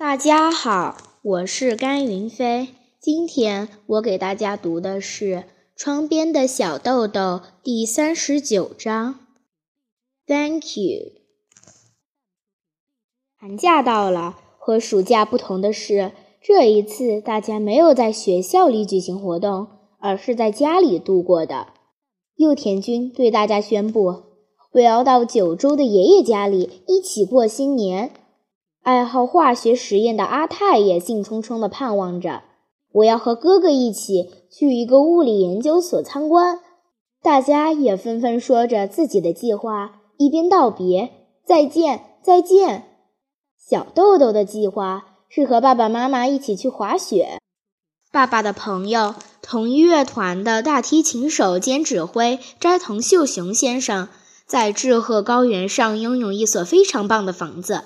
[0.00, 2.68] 大家好，我是甘云飞。
[2.98, 5.34] 今天我给大家读的是
[5.76, 7.20] 《窗边的小豆豆》
[7.62, 9.16] 第三十九章。
[10.26, 11.20] Thank you。
[13.38, 19.66] 寒假到了，和暑假不同的是，这一次大家没有在学校里举行活动，
[19.98, 21.74] 而是在家里度过的。
[22.36, 24.22] 右田君对大家宣布
[24.72, 28.10] ：“我要到九州的爷爷家里一起过新年。”
[28.82, 32.42] 爱好化学实验的阿泰也兴冲冲地盼望着
[32.92, 36.60] ：“我要和哥哥一起去一个物理研究所参观。”
[37.22, 41.10] 大家也纷纷说着自己的计划，一边道别
[41.44, 42.84] ：“再见，再见。”
[43.58, 47.38] 小豆豆的计划是和爸爸妈妈一起去滑雪。
[48.10, 49.14] 爸爸的朋友。
[49.42, 54.08] 同一乐团的大提琴手兼指挥斋藤秀雄先生，
[54.46, 57.82] 在志贺高原上拥有一所非常棒的房子，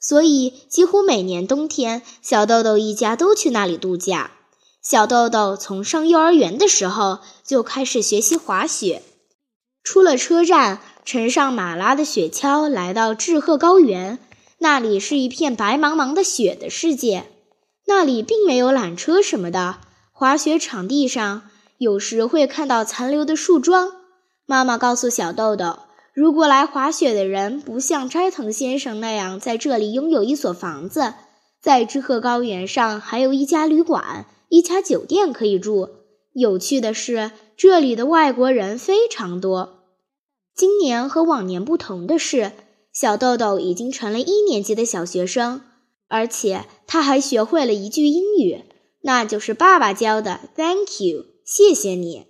[0.00, 4.32] 所以几乎每年冬天，小豆豆一家都去那里度假。
[4.80, 9.02] 小豆豆从上幼儿园的时候就开始学习滑雪。
[9.82, 14.18] 出了车站，乘上马拉的雪橇，来到志贺高原，
[14.58, 17.26] 那里是一片白茫茫的雪的世界。
[17.86, 19.78] 那里并没有缆车什么的。
[20.12, 21.42] 滑雪场地上，
[21.78, 23.92] 有时会看到残留的树桩。
[24.46, 25.78] 妈妈告诉小豆豆，
[26.18, 31.14] 如果来滑雪的人不像斋藤先生那样在这里拥有一所房子，
[31.62, 35.90] 在知鹤高原上还有一家旅馆、一家酒店可以住。
[36.32, 39.84] 有趣的是，这里的外国人非常多。
[40.56, 42.50] 今年和往年不同的是，
[42.92, 45.60] 小豆豆已经成了一年级的小学生，
[46.08, 48.64] 而且他还学会了一句英语。
[49.02, 52.26] 那就是爸爸教的，Thank you，谢谢你。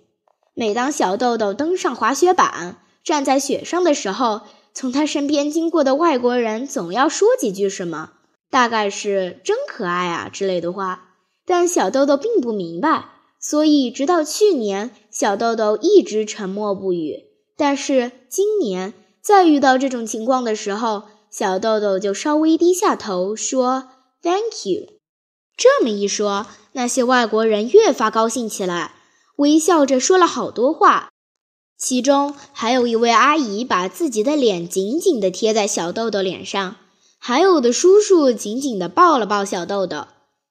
[0.53, 4.41] 每当小豆豆登上滑雪板，站在雪上的时候，
[4.73, 8.11] 从他身边经过的外国人总要说几句什么，
[8.49, 11.15] 大概是“真可爱啊”之类的话。
[11.45, 13.05] 但小豆豆并不明白，
[13.39, 17.25] 所以直到去年，小豆豆一直沉默不语。
[17.57, 23.89] 但是今年，再遇到这种情况的时候，小豆豆就稍微低下头说
[24.21, 24.93] ：“Thank you。”
[25.57, 28.93] 这么一说，那些外国人越发高兴起来，
[29.37, 31.08] 微笑着说了好多话。
[31.79, 36.75] 其中还有一位阿姨把自己的脸紧紧地贴在小豆豆脸上，
[37.17, 40.05] 还有的叔叔紧紧地抱了抱小豆豆。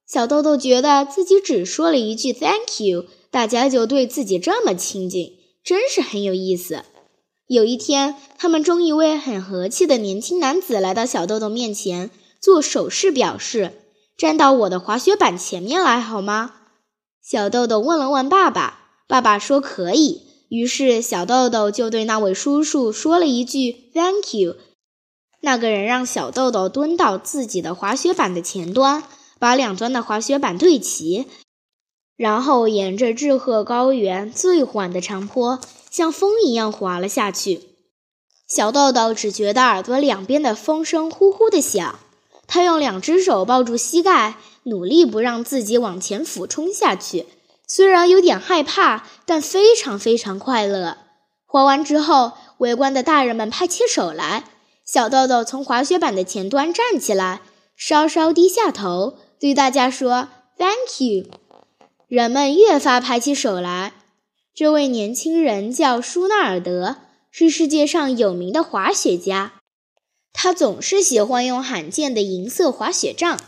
[0.06, 6.83] 小豆豆觉得自己只说了一句 “Thank you”，大家就对自己这么亲近，真是很有意思。
[7.47, 13.72] 有一天，他们中一位很和气的年轻男子来到小豆豆面前，做手势表示。
[14.17, 16.55] 站到我的滑雪板前面来好吗？
[17.22, 20.22] 小豆豆问了问爸爸，爸爸说可以。
[20.49, 24.57] 于是小豆豆就对那位叔叔说了一句 “Thank you”。
[25.41, 29.05] 那个人让小豆豆蹲到自己的滑雪板的前端，
[29.39, 31.27] 把两端的滑雪板对齐，
[32.17, 35.61] 然后沿着志贺高原最缓的长坡，
[35.91, 37.61] 像风一样滑了下去。
[38.49, 41.99] 小豆豆只觉得耳朵两边的风声呼呼的响。
[42.47, 47.27] 他用两只手抱住膝盖，努力不让自己往前俯冲下去。
[47.69, 50.97] 虽然有点害怕，但非常非常快乐。
[51.45, 54.45] 滑完之后，围观的大人们拍起手来。
[54.84, 57.43] 小豆豆从滑雪板的前端站起来，
[57.77, 61.27] 稍稍低下头，对大家说：“Thank you。”
[62.09, 63.93] 人们越发拍起手来。
[64.55, 66.97] 这位年轻人叫舒纳尔德，
[67.31, 69.53] 是世界上有名的滑雪家。
[70.33, 73.39] 他总是喜欢用罕见的银色滑雪杖，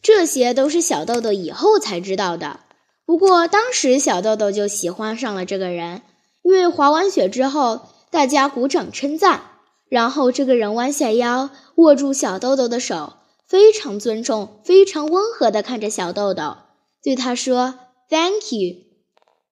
[0.00, 2.60] 这些都是小豆豆以后才知道的。
[3.06, 6.02] 不过当时小豆豆就喜欢上了这个人，
[6.42, 9.42] 因为滑完雪之后，大家鼓掌称赞，
[9.88, 13.14] 然后这个人弯下腰，握住小豆豆的手，
[13.46, 16.56] 非常尊重、非常温和地看着小豆豆，
[17.02, 17.78] 对他说
[18.10, 18.76] ：“Thank you。”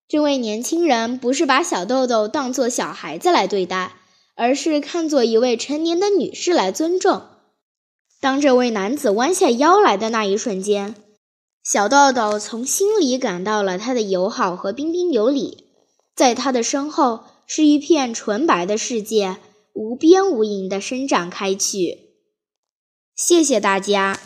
[0.07, 3.93] 这位年轻人不是把小豆豆当作小孩子来对待。
[4.37, 7.23] 而是看作一位成年的女士来尊重。
[8.21, 10.97] 当这位男子弯下腰来的那一瞬间，
[11.65, 15.65] 小豆豆从心里感到了他的友好和彬彬有礼。
[16.15, 19.39] 在他的身后是一片纯白的世界，
[19.73, 22.11] 无边无垠的伸展开去。
[23.17, 24.21] 谢谢大家。